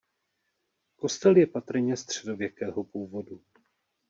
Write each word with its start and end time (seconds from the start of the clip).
Kostel 0.95 1.37
je 1.37 1.47
patrně 1.47 1.97
středověkého 1.97 2.83
původu. 2.83 3.41